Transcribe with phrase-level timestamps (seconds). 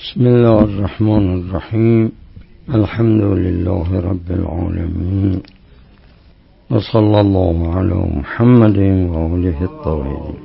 [0.00, 2.12] بسم الله الرحمن الرحيم.
[2.74, 5.42] الحمد لله رب العالمين.
[6.70, 8.78] وصلى الله على محمد
[9.12, 10.38] وآله الطاهرين.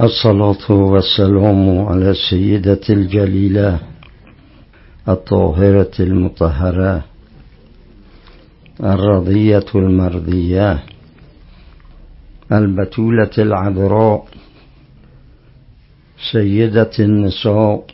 [0.00, 3.78] الصلاة والسلام على سيدة الجليلة
[5.08, 7.04] الطاهرة المطهرة
[8.80, 10.95] الرضية المرضية
[12.52, 14.26] البتولة العذراء
[16.32, 17.84] سيدة النساء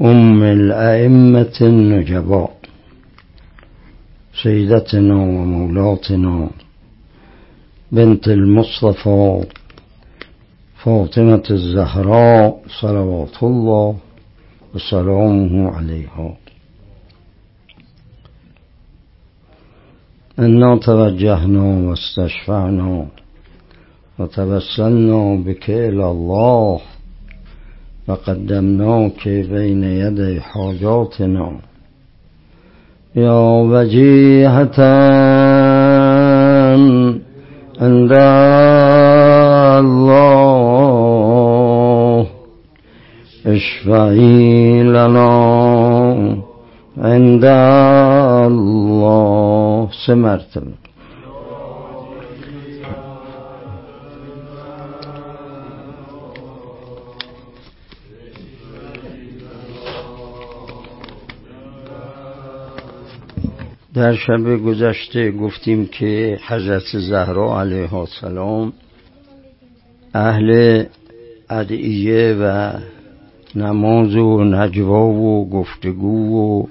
[0.00, 2.56] أم الأئمة النجباء
[4.42, 6.50] سيدتنا ومولاتنا
[7.92, 9.44] بنت المصطفى
[10.84, 13.96] فاطمة الزهراء صلوات الله
[14.74, 16.36] وسلامه عليها.
[20.38, 23.06] إنا توجهنا واستشفعنا
[24.18, 26.80] وتوسلنا بك إلى الله.
[28.08, 31.52] وقدمناك بين يدي حاجاتنا.
[33.16, 33.40] يا
[33.72, 34.80] وجيهة
[37.80, 38.12] عند
[41.00, 42.26] الله
[43.46, 45.30] اشفعي لنا
[46.98, 47.99] عند الله
[50.06, 50.72] سه مرتبه.
[63.94, 68.72] در شب گذشته گفتیم که حضرت زهرا علیه السلام
[70.14, 70.84] اهل
[71.50, 72.72] ادعیه و
[73.54, 76.66] نماز و نجوا و گفتگو و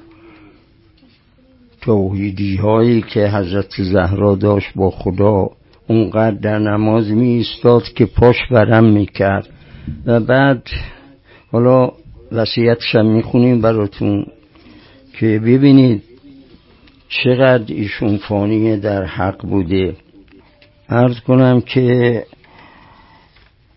[1.90, 5.50] توحیدی هایی که حضرت زهرا داشت با خدا
[5.88, 9.48] اونقدر در نماز می ایستاد که پاش برم می کرد
[10.06, 10.64] و بعد
[11.52, 11.92] حالا
[12.32, 14.26] وسیعتشم می خونیم براتون
[15.20, 16.04] که ببینید
[17.10, 19.96] چقدر ایشون فانی در حق بوده.
[20.90, 22.24] عرض کنم که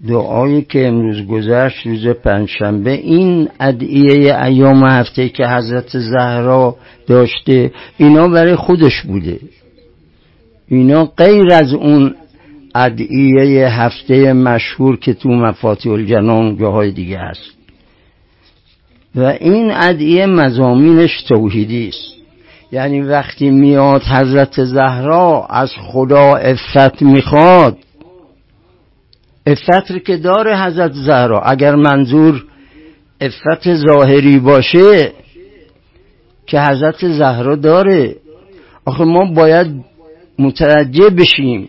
[0.09, 6.77] دعایی که امروز گذشت روز پنجشنبه این ادعیه ایام هفته که حضرت زهرا
[7.07, 9.39] داشته اینا برای خودش بوده.
[10.69, 12.15] اینا غیر از اون
[12.75, 17.53] ادعیه هفته مشهور که تو مفاتیح الجنان جاهای دیگه هست.
[19.15, 22.13] و این ادعیه مزامینش توحیدی است.
[22.73, 27.79] یعنی وقتی میاد حضرت زهرا از خدا افت می‌خواد
[29.47, 31.41] افت که داره حضرت زهرا.
[31.41, 32.45] اگر منظور
[33.21, 35.13] افت ظاهری باشه
[36.47, 38.17] که حضرت زهرا داره.
[38.85, 39.67] آخه ما باید
[40.39, 41.69] متوجه بشیم.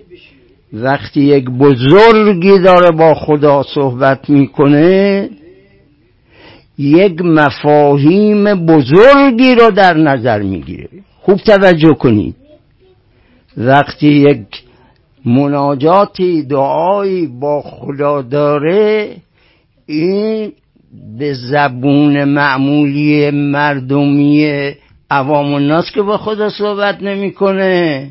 [0.73, 5.29] وقتی یک بزرگی داره با خدا صحبت می‌کنه
[6.77, 10.89] یک مفاهیم بزرگی رو در نظر می‌گیره.
[11.21, 12.35] خوب توجه کنید.
[13.57, 14.45] وقتی یک
[15.25, 19.15] مناجاتی دعایی با خدا داره
[19.85, 20.51] این
[21.17, 24.71] به زبون معمولی مردمی
[25.11, 28.09] عوام الناس که با خدا صحبت نمی‌کنه.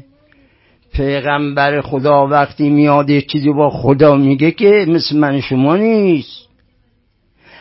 [0.94, 6.48] پیغمبر خدا وقتی میاد یه چیزی با خدا میگه که مثل من شما نیست.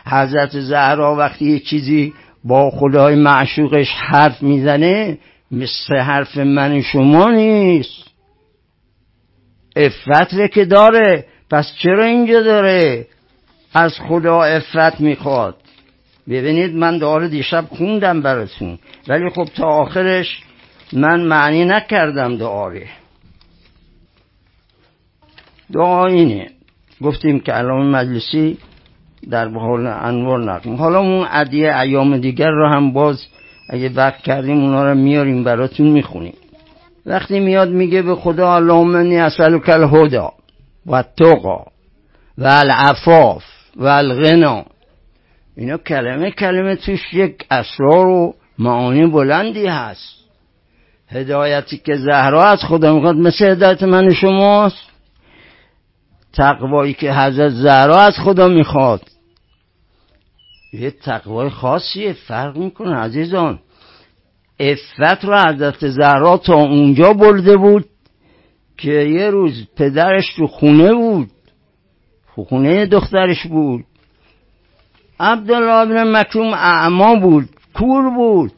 [0.06, 2.14] حضرت زهرا وقتی یه چیزی
[2.44, 5.18] با خدای معشوقش حرف می‌زنه
[5.52, 8.11] مثل حرف من شما نیست.
[9.76, 11.26] افت که داره.
[11.52, 13.08] پس چرا اینجا داره؟
[13.74, 15.56] از خدا افت می‌خواد.
[16.30, 18.80] ببینید من دعا دیشب خوندم براتون.
[19.08, 20.40] ولی خب تا آخرش
[20.94, 22.88] من معنی نکردم دعاره
[25.74, 26.50] دعا اینه.
[27.02, 28.58] گفتیم که علامه مجلسی
[29.30, 33.26] در حال انوار نقل حالا اون عدیه ایام دیگر رو هم باز
[33.70, 36.34] اگه وقت کردیم اونا رو میاریم براتون می‌خونیم.
[37.06, 40.34] وقتی میاد میگه به خدا اللهم انی اسالک الهدا
[40.86, 41.66] و التقا
[42.38, 43.44] و العفاف
[43.76, 44.66] و الغنا
[45.58, 50.22] اینا کلمه کلمه توش یک اسرار و معانی بلندی هست.
[51.08, 54.92] هدایتی که زهرا از خدا می‌خواد مثل هدایت من شماست.
[56.34, 59.02] تقوایی که حضرت زهرا از خدا می‌خواد.
[60.74, 63.60] یه تقوای خاصیه فرق می‌کنه عزیزان.
[64.62, 67.86] افت رو حضرت زهرا تا اونجا برده بود
[68.78, 71.30] که یه روز پدرش تو خونه بود.
[72.26, 73.84] خونه دخترش بود.
[75.20, 78.52] عبدالله بن مکروم اعما بود کور بود.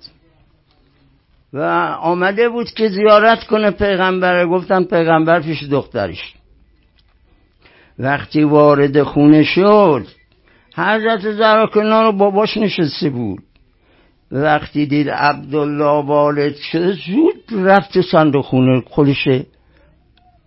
[1.53, 1.59] و
[2.01, 4.45] آمده بود که زیارت کنه پیغمبر.
[4.45, 6.33] گفتم پیغمبر پیش دخترش.
[7.99, 10.07] وقتی وارد خونه شد
[10.75, 13.43] حضرت زهرا کنار باباش نشسته بود.
[14.31, 19.27] وقتی دید عبدالله والد شده زود رفت صندوق خونه خودش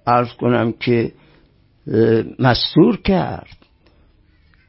[0.06, 1.12] عرض کنم که
[2.38, 3.56] مستور کرد.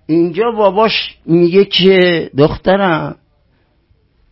[0.07, 3.15] اینجا باباش میگه که دخترم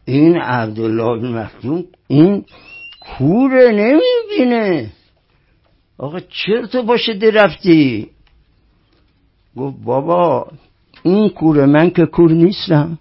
[0.05, 2.45] این عبدالله بن مخدوم این
[3.01, 4.91] کوره نمی‌بینه.
[5.97, 8.09] آقا چرا تو باشه دی رفتی؟
[9.57, 10.47] گفت بابا
[11.03, 12.99] این کوره من که کور نیستم.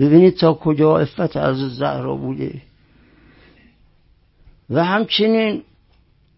[0.00, 2.62] ببینید تا کجا افت از زهرا بوده.
[4.70, 5.62] و همچنین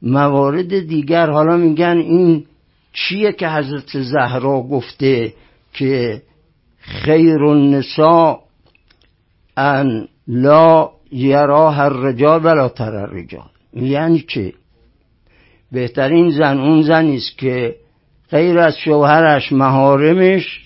[0.03, 2.45] موارد دیگر حالا میگن این
[2.93, 5.33] چیه که حضرت زهرا گفته
[5.73, 6.23] که
[6.81, 8.39] خیر النساء
[9.57, 13.49] ان لا یراه الرجال ولا تر الرجال.
[13.75, 14.53] یعنی چه؟
[15.73, 17.77] بهترین زن اون زنی است که
[18.31, 20.62] غیر از شوهرش مهارمش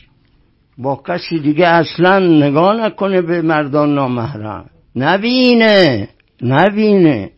[0.79, 4.71] با کسی دیگه اصلا نگاه نکنه به مردان نامحرم.
[4.97, 6.09] نبینه
[6.43, 7.31] نبینه.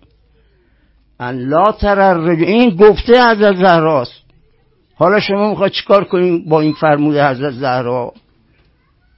[1.21, 4.23] لا تر این گفته حضرت زهراست.
[4.95, 8.13] حالا شما می‌خوای چیکار کنیم با این فرموده حضرت زهرا؟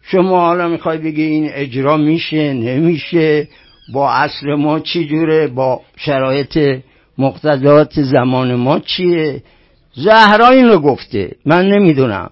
[0.02, 3.49] شما حالا می‌خوای بگی این اجرا میشه نمیشه؟
[3.93, 6.82] با اصل ما چی جوره؟ با شرایط
[7.19, 9.43] مقتضات زمان ما چیه؟
[9.94, 11.37] زهرا این رو گفته.
[11.46, 12.31] من نمی‌دونم.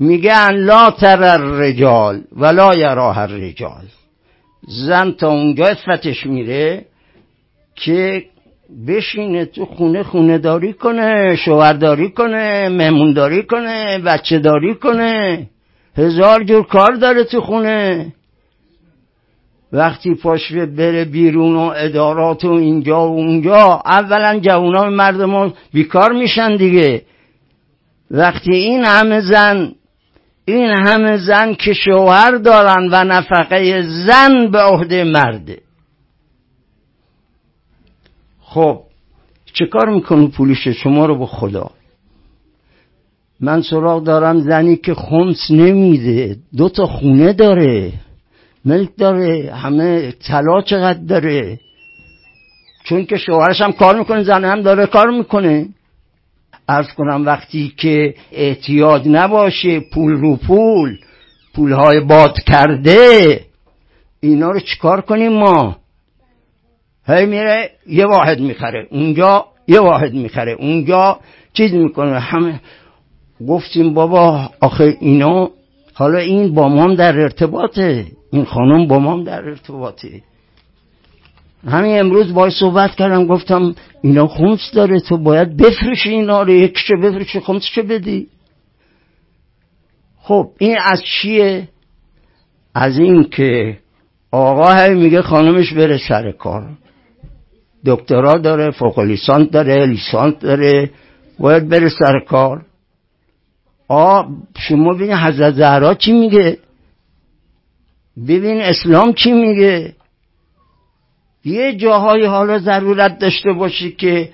[0.00, 3.84] میگن لا تر الرجال ولا یراه الرجال.
[4.68, 6.86] زن تا اونجا فتش میره
[7.74, 8.24] که
[8.86, 15.46] بشینه تو خونه خونه داری کنه شوهرداری کنه مهمونداری کنه بچه داری کنه.
[15.96, 18.12] هزار جور کار داره تو خونه.
[19.72, 26.56] وقتی پاشوه بره بیرون و ادارات و اینجا و اونجا اولا جوانان مردم بیکار میشن
[26.56, 27.02] دیگه.
[28.10, 29.72] وقتی این همه زن
[30.52, 35.58] این همه زن که شوهر دارن و نفقه زن به عهده مرده
[38.40, 38.80] خب
[39.52, 41.70] چه کار می‌کنه پولیش شما رو به خدا؟
[43.40, 47.92] من سراغ دارم زنی که خمس نمیده دو تا خونه داره
[48.64, 51.60] ملک داره همه طلا چقدر داره؟
[52.84, 55.68] چون که شوهرش هم کار می‌کنه زن هم داره کار می‌کنه.
[56.70, 60.98] ارز کنم وقتی که اعتیاد نباشه پول رو پول
[61.54, 63.40] پولهای باد کرده
[64.20, 65.76] اینا رو چیکار کنیم ما؟
[67.06, 71.20] هی میره یه واحد می‌خره اونجا یه واحد می‌خره اونجا
[71.52, 72.60] چیز می‌کنه همه
[73.48, 75.50] گفتیم بابا آخه اینا
[75.94, 80.22] حالا این با ما در ارتباطه این خانم با ما در ارتباطه.
[81.66, 86.96] همین امروز باید صحبت کردم گفتم اینا خمس داره تو باید بفروشی اینا رو یکیشو
[87.02, 88.28] بفروشی خمسشو بدی؟
[90.22, 91.68] خب این از چیه؟
[92.74, 93.78] از این که
[94.30, 96.70] آقا میگه خانمش بره سر کار.
[97.86, 100.90] دکترا داره فوق لیسانس داره لیسانس داره
[101.38, 102.66] باید بره سر کار.
[103.88, 104.22] آ
[104.58, 106.58] شما ببین حضرت زهرا چی میگه؟
[108.28, 109.94] ببین اسلام چی میگه؟
[111.44, 114.28] یه جاهای حالا ضرورت داشته باشی که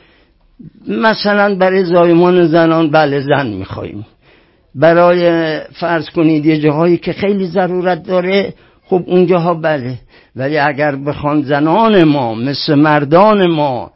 [0.88, 4.06] مثلا برای زایمان زنان بله زن میخواییم
[4.75, 9.98] برای فرض کنید یه جاهایی که خیلی ضرورت داره خب اونجاها بله.
[10.36, 13.91] ولی اگر بخوان زنان ما مثل مردان ما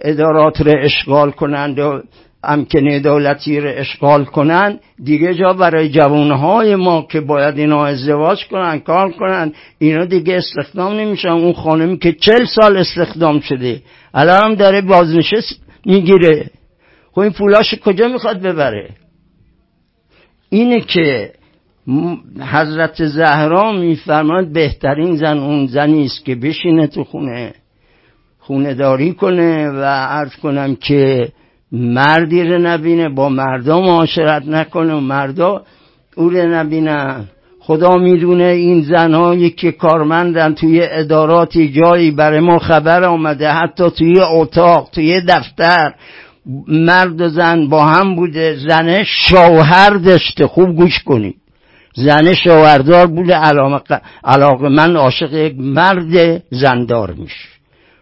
[0.00, 2.02] ادارات رو اشغال کنند و
[2.46, 8.78] امکنه دولتی رو اشغال کنند دیگه جا برای جوانهای ما که باید اینا ازدواج کنن
[8.78, 11.28] کار کنن اینا دیگه استخدام نمیشن.
[11.28, 13.82] اون خانمی که چل سال استخدام شده
[14.14, 16.50] الان هم داره بازنشست می‌گیره.
[17.12, 18.90] خب این پولاش کجا می‌خواد ببره؟
[20.50, 21.32] اینه که
[22.52, 27.54] حضرت زهرا میفرماد بهترین زن اون زنی است که بشینه تو خونه
[28.38, 31.32] خونه داری کنه و عرض کنم که
[31.74, 35.62] مردی رو نبینه با مردم معاشرت نکنه و مردا
[36.16, 37.24] او رو نبینن
[37.60, 44.20] خدا می‌دونه این زنهایی که کارمندن توی اداراتی جایی برای ما خبر آمده حتی توی
[44.20, 45.94] اتاق توی دفتر.
[46.68, 50.46] مرد و زن با هم بوده زنه شوهر داشته.
[50.46, 51.36] خوب گوش کنید.
[51.94, 53.34] زنه شوهردار بوده
[54.24, 57.48] علاقه من عاشق یک مرد زندار میشه.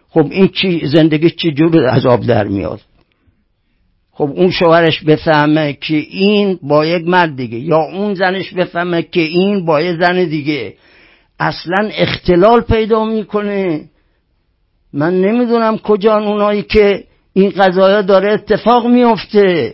[0.09, 2.79] خب این چی زندگی چی جور عذاب در میاد؟
[4.15, 9.21] خب اون شوهرش بفهمه که این با یک مرد دیگه یا اون زنش بفهمه که
[9.21, 10.73] این با یک زن دیگه.
[11.39, 13.89] اصلا اختلال پیدا می‌کنه.
[14.93, 17.03] من نمی‌دونم کجا اونایی که
[17.33, 19.73] این قضایا داره اتفاق میفته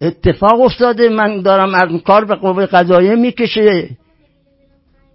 [0.00, 3.90] اتفاق افتاده من دارم از کار به قوه قضایه می‌کشه.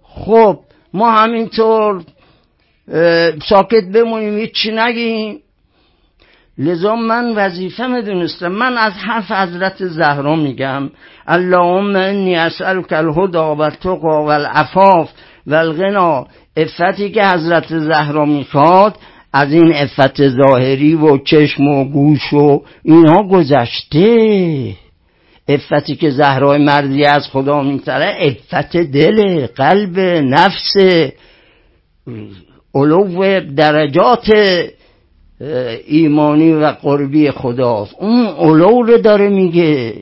[0.02, 0.60] خب
[0.94, 2.04] ما همینطور
[3.48, 5.40] ساکت بمونیم هیچی نگیم.
[6.58, 8.48] لذا من وظیفه می‌دونستم.
[8.48, 10.90] من از حرف حضرت زهرا میگم.
[11.26, 15.10] اللهم انی اسألک الهدا و التقا و العفاف
[15.46, 18.96] و الغنا افتی که حضرت زهرا می‌خواد
[19.32, 24.74] از این افت ظاهری و چشم و گوش و اینها گذشته.
[25.48, 30.76] افتی که زهرای مرزی از خدا میتره افت دل قلب نفس
[32.74, 34.30] علو درجات
[35.86, 37.94] ایمانی و قربی خداست.
[37.98, 39.94] اون علو داره میگه.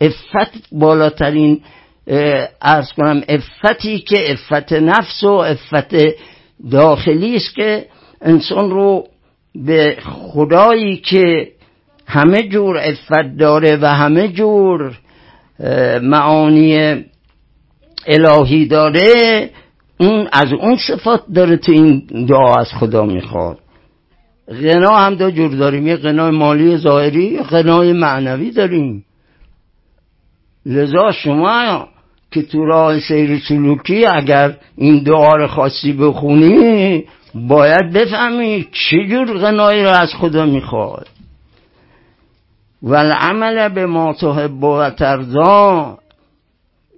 [0.00, 1.60] افت بالاترین
[2.62, 5.96] ارز کنم افتی که افت نفس و افت
[6.70, 7.86] داخلی است که
[8.22, 9.04] انسان رو
[9.54, 11.48] به خدایی که
[12.06, 14.98] همه جور افت داره و همه جور
[16.02, 17.04] معانی
[18.06, 19.50] الهی داره
[20.00, 23.58] اون از اون صفات داره تو این دعا از خدا می‌خواد.
[24.48, 25.86] غنا هم دو جور داریم.
[25.86, 29.04] یه غنای مالی ظاهری یه غنای معنوی داریم.
[30.66, 31.88] لذا شما
[32.30, 39.38] که تو راه سیر سلوکی اگر این دعا رو خاصی بخونی باید بفهمی چه جور
[39.38, 41.06] غنایی رو از خدا می‌خواد
[42.82, 44.90] و العمل به ما تحب و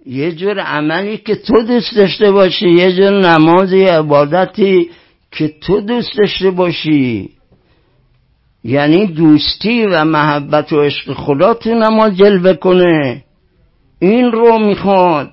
[0.06, 4.90] یه جور عملی که تو دوست داشته باشی یه جور نمازی عبادتی
[5.34, 7.30] که تو دوست داشته باشی.
[8.64, 13.24] یعنی دوستی و محبت و عشق خدا تو نماز جلوه کنه.
[13.98, 15.30] این رو می‌خواد.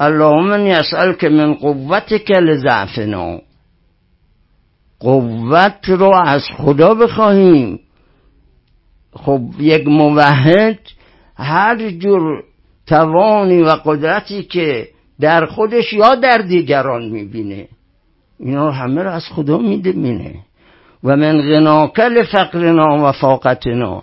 [0.00, 3.38] اللهم که من قوتک لضعفنا.
[5.00, 7.80] قوت رو از خدا بخواهیم.
[9.12, 10.78] خب یک موحد
[11.36, 12.44] هر جور
[12.86, 14.88] توانی و قدرتی که
[15.20, 17.68] در خودش یا در دیگران می‌بینه.
[18.42, 19.92] اینا همه رو از خدا میده
[21.04, 24.02] و من غناکل فقرنا و فاقتنا.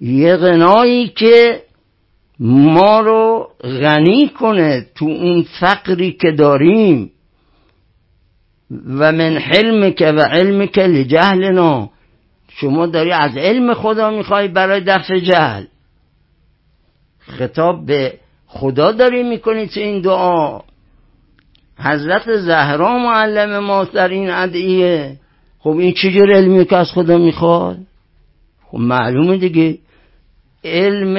[0.00, 1.62] یه غنایی که
[2.40, 7.10] ما رو غنی کنه تو اون فقری که داریم.
[8.70, 11.90] و من حلم که و علم که لجهلنا.
[12.48, 15.64] شما داری از علم خدا می‌خوای برای دفع جهل.
[17.18, 20.60] خطاب به خدا داری می‌کنی تو این دعا.
[21.78, 25.16] حضرت زهرا معلم ما در این ادعیه.
[25.58, 27.78] خب این چجور علمی که از خدا می‌خواد؟
[28.66, 29.78] خب معلومه دیگه.
[30.64, 31.16] علم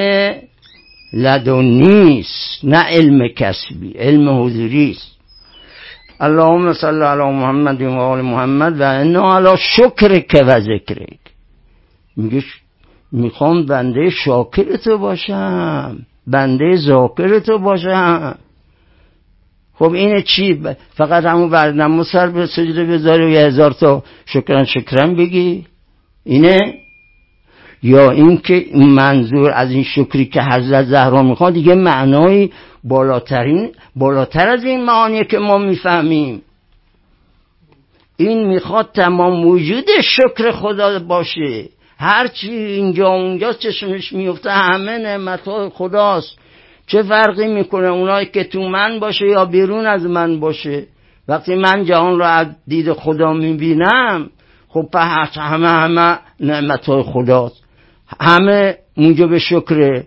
[1.12, 4.96] لدنیست نه علم کسبی علم حضوری
[6.20, 11.18] اللهم صل علی محمد و آل محمد و انا علی شکرک و ذکرک.
[12.16, 12.44] میگه
[13.12, 18.38] می‌خوام بنده شاکر تو باشم بنده ذاکر تو باشم.
[19.78, 20.60] خب اینه چی؟
[20.94, 25.66] فقط همون برنامه سر به سجده بذاری و یه هزار تا شکران شکران بگی.
[26.24, 26.74] اینه؟
[27.82, 32.50] یا اینکه منظور از این شکری که حضرت زهرا می‌خواد دیگه معنای
[32.84, 36.42] بالاترین بالاتر از این معانی که ما می‌فهمیم.
[38.16, 41.68] این می‌خواد تمام وجود شکر خدا باشه.
[41.98, 46.38] هرچی اینجا اونجا چشمش میفته همه نعمت های خداست.
[46.88, 50.86] چه فرقی می‌کنه اونایی که تو من باشه یا بیرون از من باشه؟
[51.28, 54.30] وقتی من جهان رو از دید خدا می‌بینم
[54.68, 57.64] خب به همه همه نعمت های خداست.
[58.20, 58.76] همه
[59.30, 60.06] به شکره.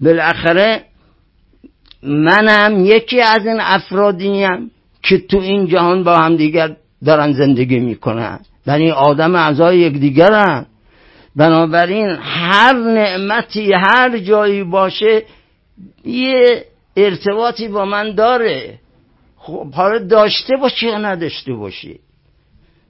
[0.00, 0.82] بالاخره
[2.02, 4.70] منم یکی از این افرادیم
[5.02, 8.40] که تو این جهان با هم دیگر دارن زندگی می‌کنن.
[8.66, 10.66] یعنی آدم اعضای یکدیگرن.
[11.36, 15.22] بنابراین هر نعمتی هر جایی باشه
[16.04, 16.64] یه
[16.96, 18.78] ارتباطی با من داره.
[19.36, 21.98] خب حالا داشته باشی یا نداشته باشی؟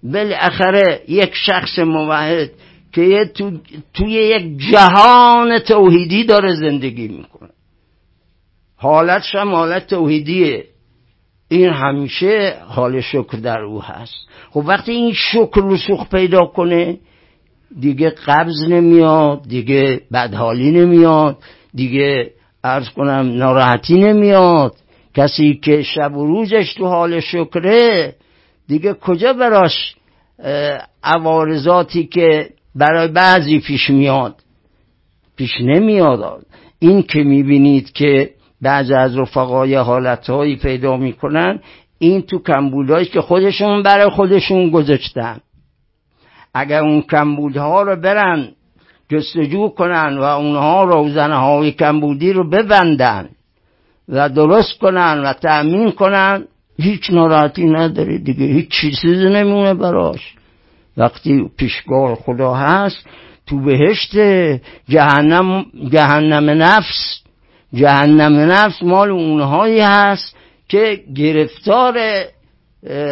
[0.02, 2.50] بالاخره یک شخص موحد
[2.92, 3.50] که تو،
[3.94, 7.48] توی یک جهان توحیدی داره زندگی می‌کنه.
[8.76, 10.64] حالتش هم حالت توحیدیه.
[11.48, 14.14] این همیشه حال شکر در او هست.
[14.50, 16.98] خب وقتی این شکر رسوخ پیدا کنه
[17.80, 21.38] دیگه قبض نمیاد دیگه بدحالی نمیاد
[21.74, 22.30] دیگه
[22.64, 24.74] ارز کنم ناراحتی نمیاد.
[25.14, 28.14] کسی که شب و روزش تو حال شکره
[28.68, 29.94] دیگه کجا براش
[31.04, 34.34] عوارضاتی که برای بعضی پیش میاد؟
[35.36, 36.46] پیش نمیاد.
[36.78, 38.30] این که می‌بینید که
[38.62, 41.60] بعض از رفقای حالتهایی پیدا می‌کنن
[41.98, 45.40] این تو کمبودهایی که خودشون برای خودشون گذاشتن.
[46.54, 48.48] اگر اون کمبودها رو برن
[49.08, 53.28] جستجو کنن و اونها روزنه های کمبودی رو ببندن
[54.08, 56.44] و درست کنن و تأمین کنن.
[56.80, 60.34] هیچ ناراحتی نداره دیگه هیچ چیزی نمیونه براش.
[60.96, 63.06] وقتی پیشگاه خدا هست
[63.46, 64.16] تو بهشت
[64.88, 67.22] جهنم جهنم نفس
[67.74, 70.36] جهنم نفس مال اونهایی هست
[70.68, 71.98] که گرفتار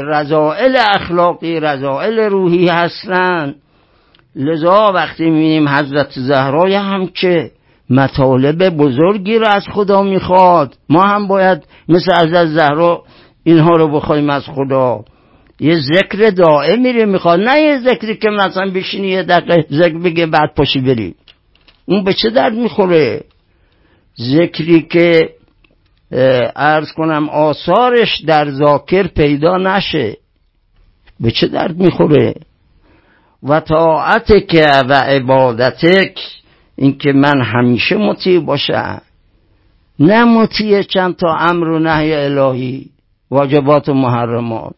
[0.04, 3.54] رضائل اخلاقی رضائل روحی هستند
[4.37, 7.50] لذا وقتی می‌بینیم حضرت زهرای هم که
[7.90, 13.02] مطالب بزرگی رو از خدا می‌خواد ما هم باید مثل حضرت زهرا
[13.45, 15.05] اینها رو بخوایم از خدا.
[15.61, 20.26] یه ذکر دائمی رو می‌خواد نه یه ذکری که مثلا بشینی یه دقیقه ذکر بگه
[20.26, 21.14] بعد پاشی بری.
[21.87, 23.25] اون به چه درد می‌خوره؟
[24.21, 25.31] ذکری که
[26.57, 30.16] ارز کنم آثارش در ذاکر پیدا نشه.
[31.21, 32.35] به چه درد می‌خوره؟
[33.43, 36.19] و طاعتک و عبادتک
[36.76, 39.02] اینکه من همیشه مطیع باشم.
[39.99, 42.90] نه مطیع چند تا امر و نهی الهی
[43.31, 44.75] واجبات و محرمات.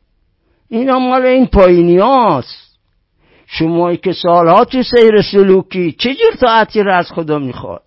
[0.68, 2.68] اینا مال این پایینی هاست.
[3.46, 7.82] شمایی که سالها تو سیر سلوکی چجور طاعتی را از خدا می‌خواد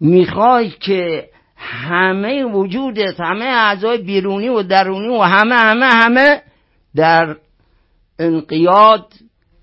[0.00, 6.42] می‌خوای که همه وجودت همه اعضای بیرونی و درونی و همه همه همه
[6.96, 7.36] در
[8.18, 9.06] انقیاد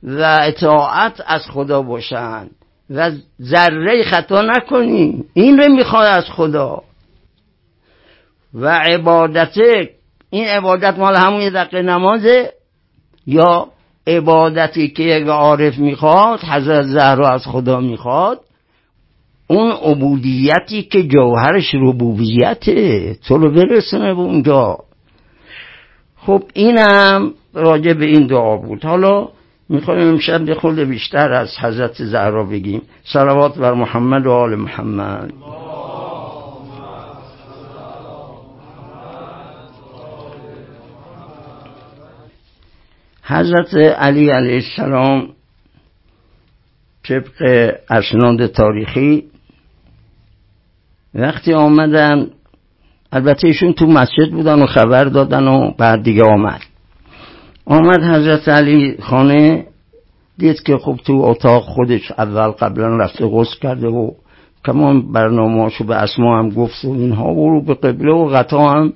[0.04, 2.52] و اطاعت از خدا باشند
[2.90, 5.24] و ذره خطا نکنی.
[5.34, 6.84] این رو می‌خواد از خدا.
[8.54, 9.58] و عبادت
[10.30, 12.54] این عبادت مال همون یه دقیقه نمازه
[13.28, 13.68] یا
[14.08, 18.42] عبادتی که یک عارف می‌خواد حضرت زهرا از خدا می‌خواد
[19.48, 23.16] اون عبودیتی که جوهرش ربوبیته.
[23.28, 24.78] تو رو برسونه به اونجا.
[26.18, 28.86] خب اینم راجع به این دعا بود.
[28.86, 29.30] حالا
[29.70, 32.82] می‌خوایم امشب به خود بیشتر از حضرت زهرا بگیم.
[33.04, 35.34] صلوات بر محمد و آل محمد.
[43.24, 45.30] حضرت علی علیه السلام
[47.04, 49.24] طبق اسناد تاریخی
[51.14, 52.30] وقتی آمدن
[53.12, 56.62] البته ایشون تو مسجد بودن و خبر دادن و بعد دیگه آمد.
[57.70, 59.66] آمد حضرت علی خانه
[60.38, 64.12] دید که خب تو اتاق خودش اول قبلا رفته غسل کرده و
[64.66, 68.94] کمان برنامهاشو به اسما هم گفت و اینها و رو به قبله و غطا هم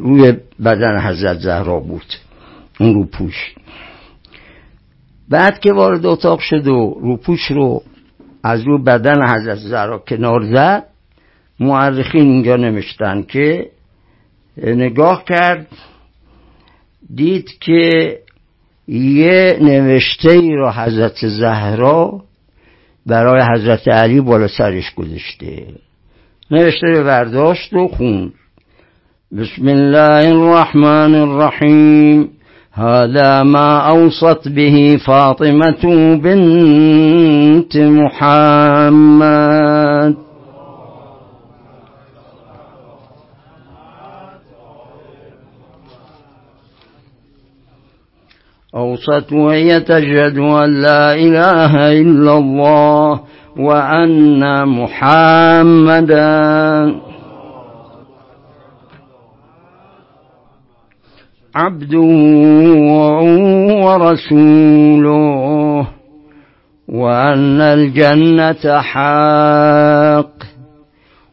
[0.00, 0.32] روی
[0.64, 2.06] بدن حضرت زهرا بود.
[2.80, 3.54] اون رو پوش.
[5.28, 7.82] بعد که وارد اتاق شد و روپوش رو
[8.42, 10.84] از رو بدن حضرت زهرا کنار زد
[11.60, 13.70] معرخین اینجا نوشتن که
[14.56, 15.66] نگاه کرد
[17.14, 18.18] دید که
[18.88, 22.22] یه نوشته ای رو حضرت زهرا
[23.06, 25.66] برای حضرت علی بالا سرش گذاشته.
[26.50, 28.32] نوشته رو برداشت و خوند.
[29.38, 32.30] بسم الله الرحمن الرحیم.
[32.72, 39.73] هذا ما أوصت به فاطمة بنت محمد.
[48.76, 53.20] أوصت وهي تشهد أن لا إله إلا الله
[53.56, 56.24] وأن محمدا.
[61.54, 61.98] عبده
[63.84, 65.86] ورسوله
[66.88, 70.34] وأن الجنة حق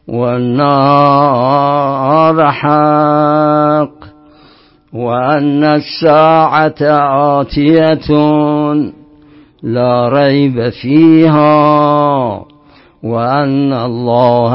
[0.08, 1.72] والنار
[2.52, 3.61] حق.
[4.94, 6.82] وأن الساعة
[7.40, 8.12] آتية
[9.62, 12.44] لا ريب فيها
[13.04, 14.54] وأن الله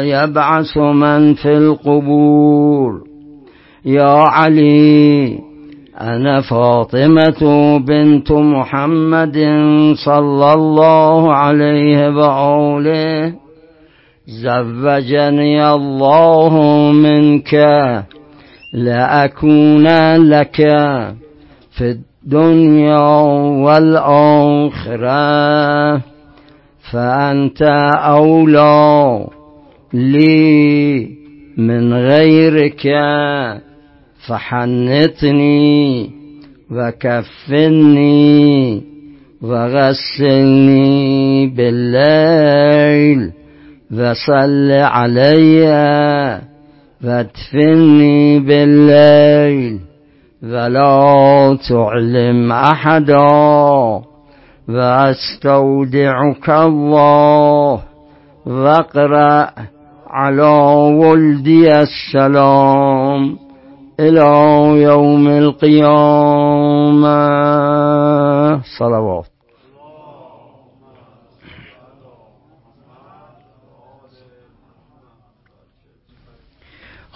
[0.00, 3.02] يبعث من في القبور.
[3.84, 5.38] يا علي
[6.00, 9.38] أنا فاطمة بنت محمد
[10.04, 13.34] صلى الله عليه وآله.
[14.28, 16.58] زوجني الله
[16.92, 17.54] منك
[18.74, 20.56] لأكون لك
[21.70, 22.98] في الدنيا
[23.64, 25.14] والآخرة
[26.92, 27.62] فأنت
[27.98, 29.26] أولى
[29.92, 31.08] لي
[31.56, 32.88] من غيرك
[34.26, 36.10] فحنتني
[36.70, 38.14] وكفني
[39.42, 40.86] وغسلني
[41.46, 43.32] بالليل
[43.92, 45.64] وصل علي
[47.04, 49.80] وادفني بالليل
[50.42, 54.02] ولا تعلم أحدا
[54.68, 57.80] وأستودعك الله
[58.46, 59.50] واقرأ
[60.06, 60.52] على
[61.04, 63.36] ولدي السلام
[64.00, 64.32] إلى
[64.82, 67.14] يوم القيامة.
[68.78, 69.33] صلوات.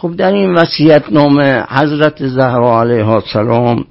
[0.01, 3.85] خب در این وصیت نامه حضرت زهرا علیه السلام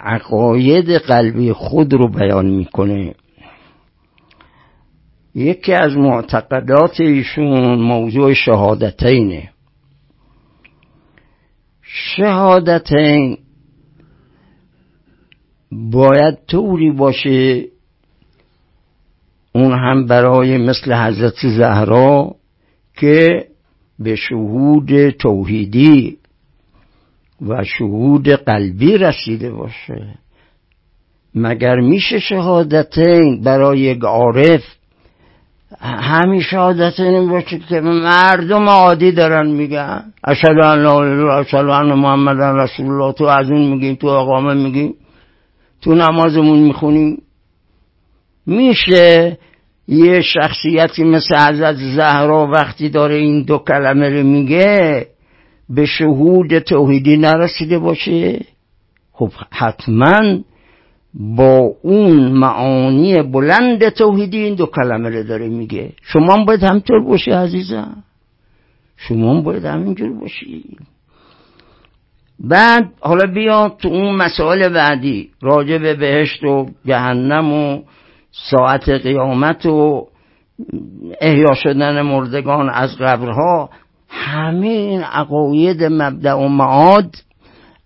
[0.00, 3.14] عقاید قلبی خود رو بیان می‌کنه.
[5.34, 9.50] یکی از معتقدات ایشون موضوع شهادتینه.
[11.82, 13.38] شهادتین
[15.72, 17.64] باید طوری باشه
[19.54, 22.34] اون هم برای مثل حضرت زهرا
[22.96, 23.46] که
[23.98, 26.16] به شهود توحیدی
[27.48, 30.18] و شهود قلبی رسیده باشه.
[31.34, 34.62] مگر میشه شهادتین برای یک عارف؟
[35.80, 40.04] همین شهادتین باشه که مردم عادی دارن میگن.
[40.24, 44.94] اشهد ان لا اله ان محمد رسول الله تو از اون میگیم تو اقامه میگیم
[45.82, 47.22] تو نمازمون می‌خونیم
[48.46, 49.38] میشه
[49.88, 55.06] یه شخصیتی مثل حضرت زهرا وقتی داره این دو کلمه رو میگه
[55.68, 58.40] به شهود توحیدی نرسیده باشه؟
[59.12, 60.38] خب حتما
[61.14, 65.92] با اون معانی بلند توحیدی این دو کلمه رو داره میگه.
[66.02, 68.02] شما باید همطور باشی عزیزم.
[68.96, 70.64] شما باید همینجور باشی.
[72.40, 77.82] بعد حالا بیا تو اون مسائل بعدی راجع به بهشت و جهنم و
[78.50, 80.06] ساعت قیامت و
[81.20, 83.70] احیا شدن مردگان از قبرها
[84.08, 87.14] همین عقاید مبدع و معاد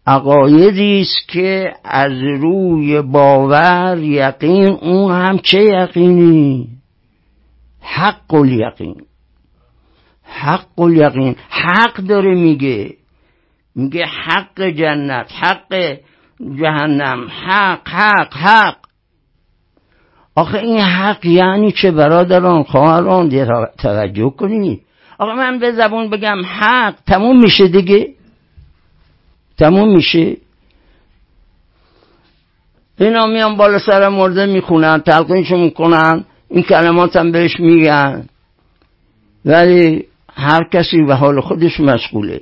[0.06, 6.68] عقایدی است که از روی باور یقین اون هم چه یقینی؟
[7.80, 8.96] حق الیقین.
[10.22, 11.36] حق الیقین.
[11.48, 12.94] حق داره میگه.
[13.74, 15.98] میگه حق جنت حق
[16.58, 17.26] جهنم.
[17.46, 18.79] حق حق حق.
[20.34, 23.28] آخه این حق یعنی چه برادران خواهران
[23.78, 24.80] توجه کنید
[25.18, 28.08] آقا من به زبون بگم حق تموم میشه دیگه.
[29.58, 30.36] تموم میشه.
[32.98, 38.28] اینا میان بالا سر مرده می‌خونن تلقینشو می‌کنن این کلمات هم بهش میگن.
[39.44, 42.40] ولی هر کسی به حال خودش مشغوله.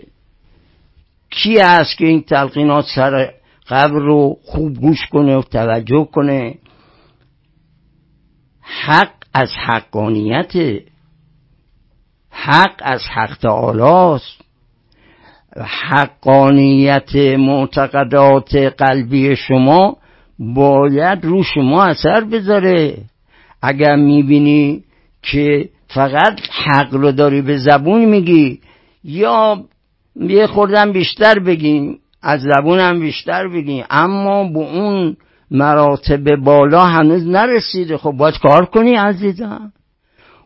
[1.31, 3.31] کی هست که این تلقینات سر
[3.68, 6.55] قبر رو خوب گوش کنه و توجه کنه؟
[8.68, 10.52] حق از حقانیت
[12.31, 14.20] حق از حق تعالی
[15.57, 19.96] حقانیت معتقدات قلبی شما
[20.38, 22.96] باید رو شما اثر بذاره.
[23.62, 24.85] اگر می‌بینی
[25.22, 28.61] که فقط حق رو داری به زبون میگی
[29.04, 29.64] یا
[30.16, 35.16] یه خوردن بیشتر بگیم از زبونم بیشتر بگیم اما به اون
[35.50, 37.96] مراتب بالا هنوز نرسیده.
[37.96, 39.72] خب باید کار کنی عزیزم.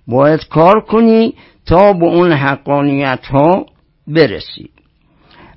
[0.06, 1.34] باید کار کنی
[1.66, 3.66] تا به اون حقانیت ها
[4.06, 4.70] برسی.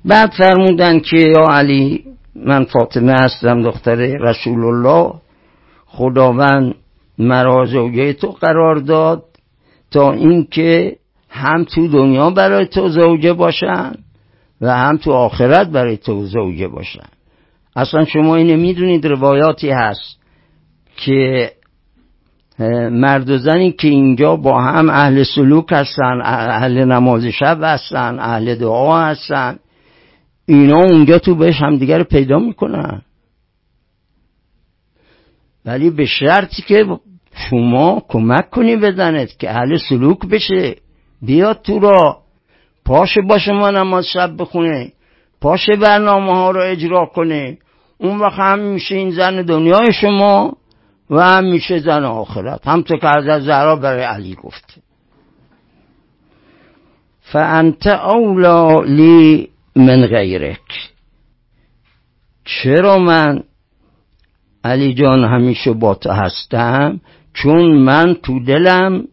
[0.04, 2.04] بعد فرمودن که یا علی
[2.34, 5.14] من فاطمه هستم دختر رسول الله
[5.86, 6.74] خداوند
[7.18, 7.66] مرا
[8.12, 9.24] تو قرار داد
[9.90, 10.96] تا اینکه
[11.28, 13.92] هم تو دنیا برای تو زوجه باشن
[14.60, 17.08] و هم تو آخرت برای تو زوجه باشن.
[17.76, 20.18] اصلا شما اینه می‌دونید روایاتی هست
[20.96, 21.52] که
[22.90, 28.54] مرد و زنی که اینجا با هم اهل سلوک هستن اهل نماز شب هستن اهل
[28.54, 29.58] دعا هستن
[30.46, 33.02] اینا اونجا تو بهش همدیگر پیدا می‌کنن.
[35.64, 36.86] ولی به شرطی که
[37.50, 40.76] شما کمک کنی بزنید که اهل سلوک بشه.
[41.22, 42.18] بیاد تو را.
[42.84, 44.92] پاشه با شما نماز شب بخونه.
[45.40, 47.58] پاشه برنامه ها رو اجرا کنه.
[47.98, 50.56] اون وقت هم میشه این زن دنیای شما
[51.10, 52.68] و هم میشه زن آخرت.
[52.68, 54.74] همطور که از زهرا برای علی گفته
[57.20, 60.90] فانت اولا لی من غیرک.
[62.44, 63.42] چرا من
[64.64, 67.00] علی جان همیشه با تو هستم؟
[67.34, 69.04] چون من تو دلم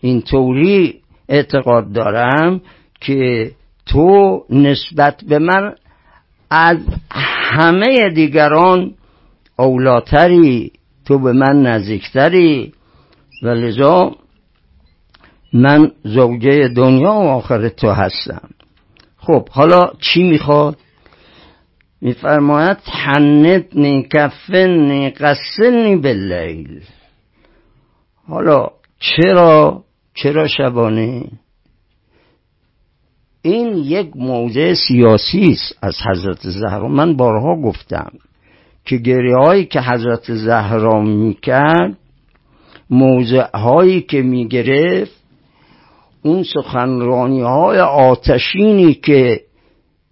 [0.00, 2.60] اینطوری اعتقاد دارم
[3.00, 3.50] که
[3.86, 5.74] تو نسبت به من
[6.50, 6.78] از
[7.56, 8.94] همه دیگران
[9.58, 10.72] اولاتری
[11.04, 12.72] تو به من نزدیکتری.
[13.42, 14.16] و لذا
[15.52, 18.48] من زوجه دنیا و آخر تو هستم.
[19.16, 20.76] خب حالا چی می‌خواد؟
[22.00, 26.80] میفرماید حنتنی کفنی قسنی باللیل.
[28.28, 29.84] حالا چرا؟
[30.14, 31.24] چرا شبانه؟
[33.42, 36.88] این یک موضع سیاسی است از حضرت زهرا.
[36.88, 38.10] من بارها گفتم
[38.84, 41.98] که گریه هایی که حضرت زهرا می‌کرد
[42.90, 45.22] موضع هایی که می‌گرفت
[46.22, 49.40] اون سخنرانی های آتشینی که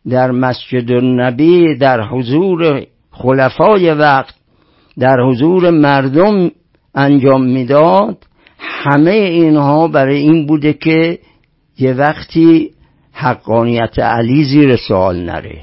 [0.09, 4.35] در مسجد النبی در حضور خلفای وقت
[4.99, 6.51] در حضور مردم
[6.95, 8.17] انجام می‌داد
[8.59, 11.19] همه اینها برای این بوده که
[11.79, 12.71] یه وقتی
[13.21, 15.61] حقانیت علی زیر سوال نره.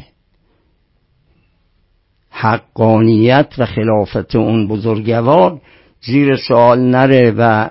[2.29, 5.61] حقانیت و خلافت اون بزرگوار
[6.01, 7.69] زیر سوال نره و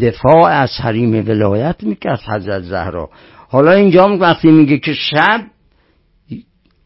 [0.00, 3.10] دفاع از حریم ولایت می‌کرد حضرت زهرا.
[3.48, 5.40] حالا اینجا وقتی میگه که شب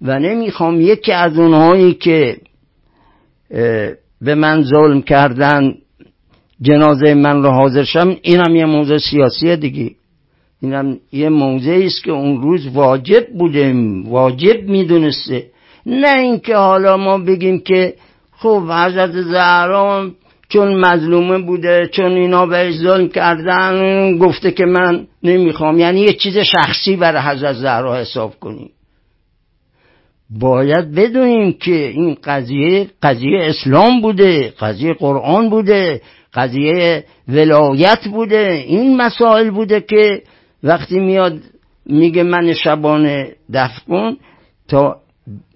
[0.02, 2.36] و نمی‌خوام یکی از اونهایی که
[4.20, 5.74] به من ظلم کردن
[6.62, 9.90] جنازه من رو حاضر شم اینم یه موضوع سیاسی دیگه.
[10.64, 13.74] اینم یه موضعی است که اون روز واجب بوده
[14.06, 15.46] واجب می‌دونسته.
[15.86, 17.94] نه اینکه حالا ما بگیم که
[18.38, 20.10] خب حضرت زهرا
[20.48, 25.78] چون مظلومه بوده چون اینا به ظلم کردن گفته که من نمی‌خوام.
[25.78, 28.70] یعنی یه چیز شخصی برای حضرت زهرا حساب کنیم.
[30.40, 36.00] باید بدونیم که این قضیه قضیه اسلام بوده قضیه قرآن بوده
[36.34, 38.64] قضیه ولایت بوده.
[38.66, 40.22] این مسائل بوده که
[40.64, 41.40] وقتی میاد
[41.86, 44.16] میگه من شبانه دفع کن
[44.68, 44.96] تا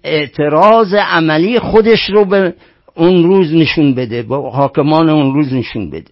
[0.03, 2.53] اعتراض عملی خودش رو به
[2.95, 6.11] اون روز نشون بده با حاکمان اون روز نشون بده.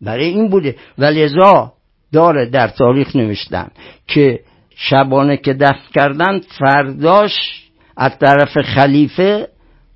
[0.00, 0.76] برای این بوده.
[0.98, 1.72] و لذا
[2.12, 3.68] داره در تاریخ نوشتن
[4.06, 4.40] که
[4.76, 7.32] شبانه که دفع کردن فرداش
[7.96, 9.48] از طرف خلیفه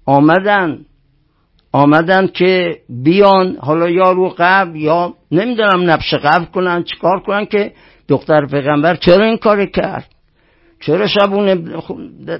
[0.06, 0.78] آمدن.
[1.72, 7.72] آمدن که بیان حالا یا رو قبل یا نمی‌دونم نبش قبل کنن چیکار کنن که
[8.08, 10.08] دختر پیغمبر چرا این کار کرد؟
[10.80, 11.54] چرا شبونه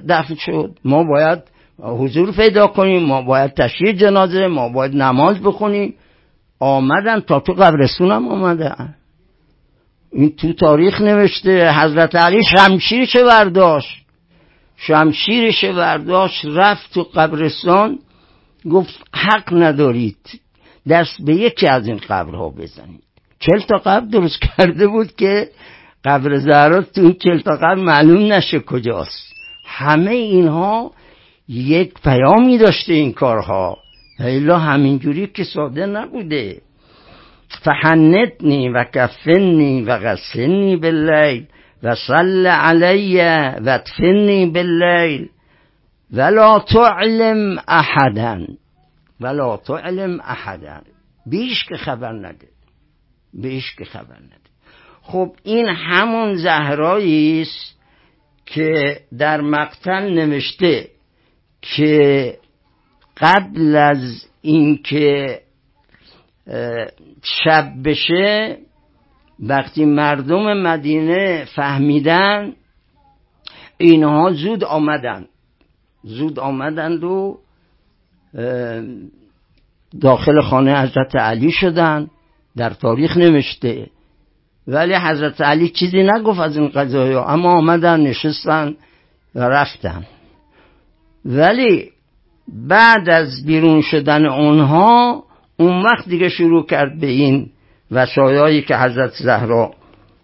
[0.09, 1.39] دفع شد؟ ما باید
[1.79, 5.93] حضور پیدا کنیم ما باید تشریح جنازه ما باید نماز بخونیم.
[6.59, 8.67] آمدن تا تو قبرستون هم
[10.11, 14.05] این تو تاریخ نوشته حضرت علی شمشیرش برداشت؟
[14.77, 17.99] شمشیرش برداشت؟ رفت تو قبرستان
[18.71, 20.41] گفت حق ندارید
[20.89, 23.06] دست به یکی از این قبرها بزنید.
[23.39, 25.49] چل تا قبر درست کرده بود که
[26.05, 29.33] قبر زهرا تو این چل تا قبر معلوم نشه کجاست.
[29.65, 30.91] همه اینها
[31.49, 33.77] یک پیامی داشته این کارها.
[34.19, 36.61] ایلا همینجوری که ساده نبوده.
[37.63, 41.45] فحنتنی و کفنی و غسنی باللیل
[41.83, 45.29] و صل علی و ادفنی باللیل
[46.13, 48.39] ولا تعلم احدا
[49.21, 50.81] ولا تعلم احدا
[51.25, 52.47] بیش که خبر نده.
[53.33, 54.47] بیش که خبر نده.
[55.01, 57.77] خب این همون زهرایی است
[58.45, 60.87] که در مقتل نوشته
[61.61, 62.37] که
[63.17, 65.41] قبل از اینکه
[67.23, 68.57] شب بشه
[69.39, 72.53] وقتی مردم مدینه فهمیدن
[73.77, 75.25] اینها زود آمدن.
[76.03, 77.39] زود آمدند و
[80.01, 82.09] داخل خانه حضرت علی شدن.
[82.57, 83.87] در تاریخ نوشته.
[84.67, 88.75] ولی حضرت علی چیزی نگفت از این قضایی اما آمدن نشستن
[89.35, 90.05] و رفتن.
[91.25, 91.91] ولی
[92.47, 95.23] بعد از بیرون شدن اونها
[95.57, 97.49] اون وقت دیگه شروع کرد به این
[97.91, 99.73] وسایایی که حضرت زهرا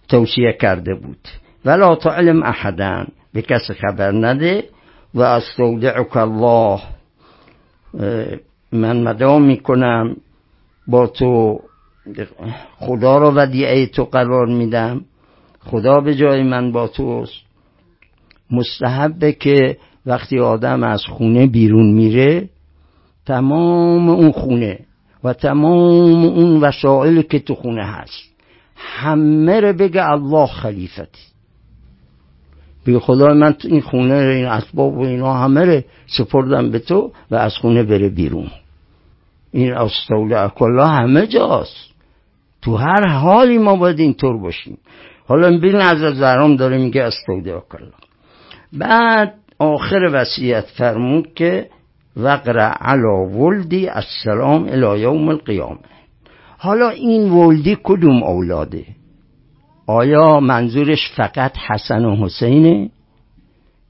[0.09, 1.27] توصیه کرده بود.
[1.65, 4.63] ولا تعلم احدا به کسی خبر نده.
[5.13, 6.81] و استودعک الله
[8.71, 10.15] من مدام می‌کنم
[10.87, 11.59] با تو
[12.79, 15.01] خدا رو ودیعه تو قرار میدم.
[15.59, 17.41] خدا به جای من با توست.
[18.51, 22.49] مستحبه که وقتی آدم از خونه بیرون میره
[23.25, 24.79] تمام اون خونه
[25.23, 28.33] و تمام اون وسائل که تو خونه هست
[28.75, 31.21] همه رو بگه الله خلیفتی.
[32.85, 35.81] بگه خدا من این خونه این اسباب و اینا همه رو
[36.17, 38.47] سپردم به تو و از خونه بره بیرون.
[39.51, 41.92] این استوله کلا همه جاست.
[42.63, 44.77] تو هر حالی ما باید اینطور باشیم.
[45.27, 47.91] حالا ببین از زرام داره میگه استوله کلا.
[48.73, 51.69] بعد آخر وصیت فرمود که
[52.17, 55.79] وقر علا ولدی السلام الى یوم القیامه.
[56.57, 58.85] حالا این ولدی کدوم اولاده؟
[59.87, 62.89] آیا منظورش فقط حسن و حسینه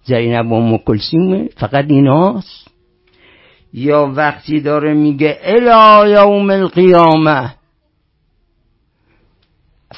[0.03, 2.67] زینب و مکلسیمه فقط ایناست؟
[3.73, 7.53] یا وقتی داره میگه الی یوم القیامه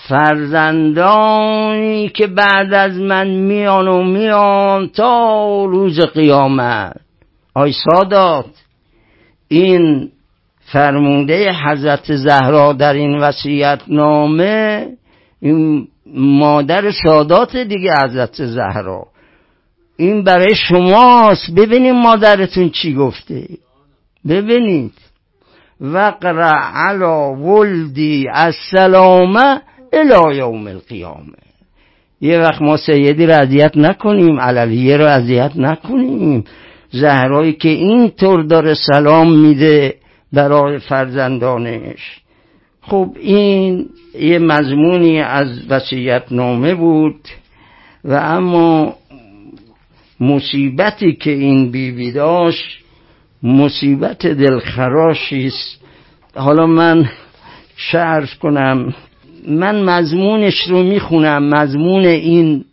[0.10, 1.70] فرزندانی
[2.10, 6.98] که بعد از من میان و میان تا روز قیامت.
[7.54, 8.46] آی سادات
[9.48, 10.12] این
[10.66, 14.88] فرموده حضرت زهرا در این وسیعت نامه
[15.42, 19.08] این مادر سادات دیگه حضرت زهرا.
[19.98, 21.52] این برای شماست.
[21.56, 23.48] ببینید مادرتون چی گفته.
[24.28, 24.94] ببینید.
[25.82, 29.62] وقرع علا ولدی السلامه
[29.96, 31.38] الى یوم القیامه.
[32.22, 36.44] یه وقت ما سیدی رو اذیت نکنیم علویه رو اذیت نکنیم.
[36.92, 39.96] زهرایی که اینطور داره سلام میده
[40.34, 42.22] برای فرزندانش.
[42.82, 47.20] خب این یه مضمونی از وسیعت نامه بود
[48.04, 48.96] و اما
[50.20, 52.80] مصیبتی که این بیبی داشت
[53.44, 55.82] مصیبت دلخراشی است.
[56.36, 57.10] حالا من
[57.92, 58.94] چه کنم.
[59.48, 61.50] من مضمونش رو می‌خونم.
[61.50, 62.66] مضمون این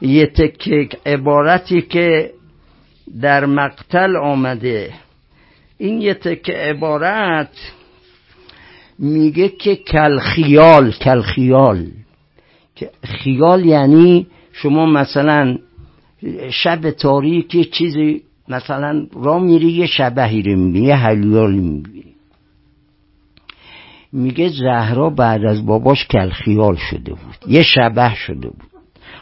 [0.00, 2.30] یه تکه عبارتی که
[3.20, 4.92] در مقتل آمده.
[5.78, 7.48] این یه تکه عبارت
[8.98, 11.86] میگه که کلخیال کلخیال.
[13.04, 15.58] خیال یعنی شما مثلا
[16.50, 22.09] شب تاریک چیزی مثلا را میری یه شبهی رو می‌بینی یه حلیالی می‌بینی.
[24.12, 27.36] میگه زهرا بعد از باباش کلخیال شده بود.
[27.46, 28.70] یه شبه شده بود.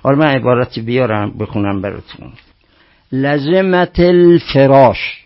[0.03, 2.33] حالا من عبارتی بیارم بخونم براتون.
[3.13, 5.25] لزمت الفراش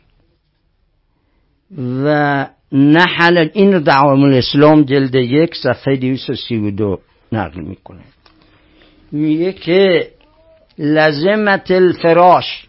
[1.79, 6.98] و نحل این رو دعوام الاسلام جلد یک صفحه 232
[7.33, 8.01] نقل می‌کنه.
[9.12, 10.09] میگه که
[10.79, 12.66] لزمت الفراش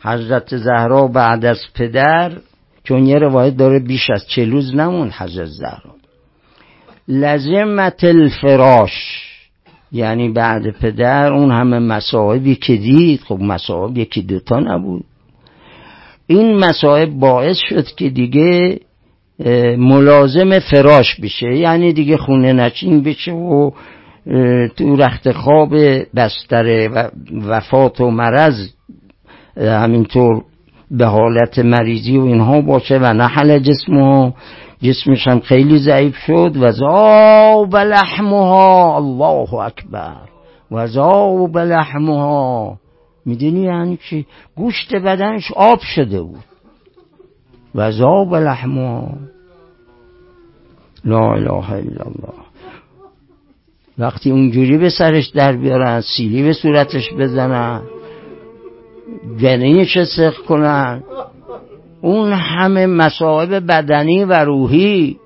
[0.00, 2.32] حضرت زهرا بعد از پدر
[2.84, 5.94] چون یه روایت داره بیش از چه روز نمون حضرت زهرا.
[7.08, 8.92] لزمت الفراش.
[9.92, 13.20] یعنی بعد پدر اون همه مسائبی که دید.
[13.20, 15.04] خب مسائب یکی دوتا نبود.
[16.26, 18.80] این مسائب باعث شد که دیگه
[19.78, 21.56] ملازم فراش بشه.
[21.56, 23.70] یعنی دیگه خونه نچین بشه و
[24.76, 25.74] تو رخت خواب
[26.16, 27.10] بستر و
[27.46, 28.68] وفات و مرض
[29.56, 30.44] همینطور
[30.98, 34.32] به حالت مریضی و اینها باشه و نحل جسمه
[34.82, 36.56] جسمش هم خیلی ضعیف شد.
[36.60, 38.96] و زاب لحمها.
[38.96, 40.16] الله اکبر.
[40.70, 42.78] و زاب لحمها.
[43.26, 44.26] می‌دونی یعنی چی؟
[44.56, 46.44] گوشت بدنش آب شده بود.
[47.74, 49.08] و زاب لحمها.
[51.04, 52.44] لا اله الا الله.
[53.98, 57.82] وقتی اونجوری به سرش در بیارن سیلی به صورتش بزنن
[59.38, 61.02] جنینش سخ کنن؟
[62.02, 65.16] اون همه مصائب بدنی و روحی.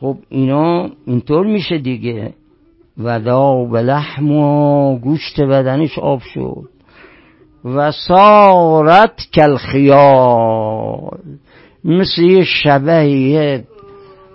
[0.00, 2.34] خب اینا اینطور میشه دیگه.
[2.98, 6.68] و لحم و گوشت بدنش آب شد.
[7.64, 11.18] و سارت کلخیال
[11.84, 13.64] مثل یه شبهیه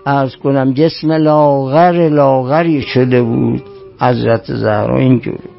[0.06, 3.64] از کنم جسم لاغر لاغری شده بود.
[4.02, 5.57] حضرت زهرا اینجور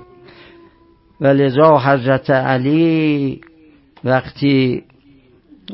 [1.20, 3.40] و لذا حضرت علی
[4.04, 4.82] وقتی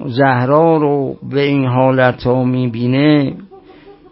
[0.06, 3.34] زهرا رو به این حالت ها می‌بینه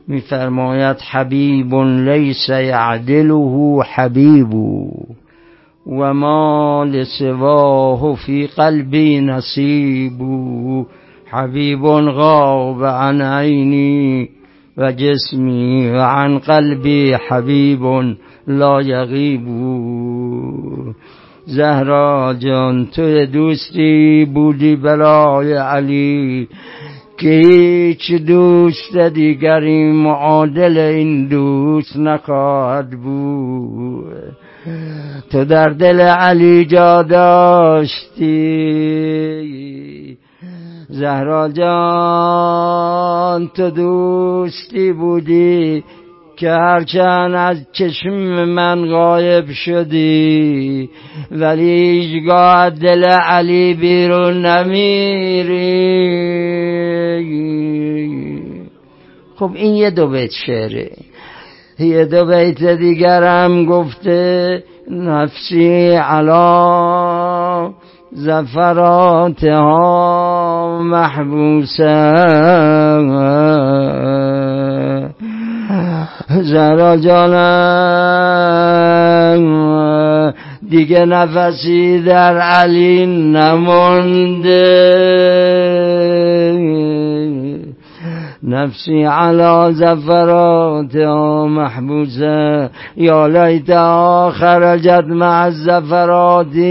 [0.08, 4.54] میفرماید حبیب لیس یعدله حبیب
[5.86, 10.22] و ما لسواه فی قلبی نصیب.
[11.26, 14.28] حبیب غاب عن عینی
[14.76, 17.80] و جسمی و عن قلبی حبیب
[18.46, 19.48] لا یغیب.
[21.46, 26.48] زهرا جان تو دوستی بودی برای علی
[27.18, 34.36] که هیچ دوست دیگری معادل این دوست نخواهد بود.
[35.30, 38.22] تو در دل علی جا داشتی.
[40.88, 45.84] زهرا جان تو دوستی بودی
[46.36, 50.90] که هرچند از چشم من غایب شدی
[51.30, 55.92] ولی ایجگاه دل علی بیرون نمیری.
[59.36, 60.90] خب این یه دو بیت شعره.
[61.78, 67.72] یه دو بیت دیگرم گفته نفسی علا
[68.12, 69.72] زفراتها
[70.82, 71.92] محبوسه.
[76.42, 78.32] زهرا جانم
[80.70, 84.62] دیگه نفسی در علی نمونده.
[88.42, 90.96] نفسی علا زفرات
[91.48, 92.70] محبوسه.
[92.96, 93.70] یا لیت
[94.30, 96.62] خرجت مع الزفراتی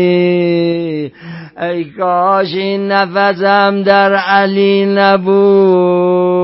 [1.61, 6.40] ای کاش این نفسم در علی نبود.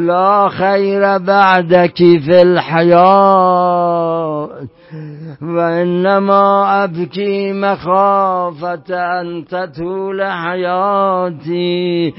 [0.00, 3.70] لا خیر بعدك فی الحیات
[5.40, 12.14] و انما ابکی مخافت ان تطول حیاتی.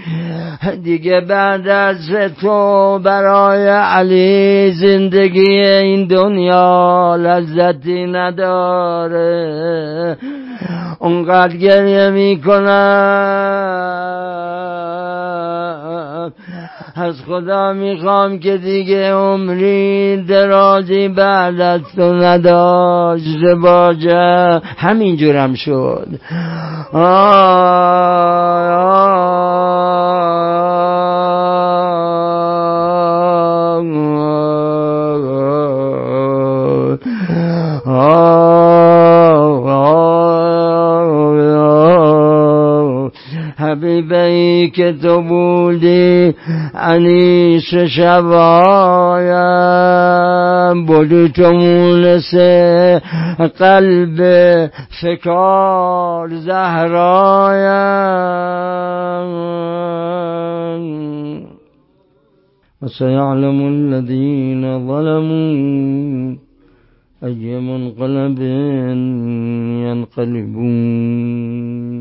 [0.83, 1.97] دیگه بعد از
[2.41, 9.37] تو برای علی زندگی این دنیا لذتی نداره.
[10.99, 14.00] اونقدر گریه می‌کنم.
[17.11, 26.07] از خدا می‌خوام که دیگه عمری درازی بعد از تو نداشته باشه همینجورم شد
[26.93, 27.07] حبیبی که
[33.91, 34.10] تو
[44.01, 46.33] بيك تبودي
[46.75, 49.43] أنيس شبايا
[50.73, 52.35] بدتمونس
[53.59, 54.19] قلب
[55.01, 57.91] فكار زهرايا.
[62.81, 66.35] وسيعلم الذين ظلموا
[67.23, 68.39] أي منقلب
[69.85, 72.00] ينقلبون.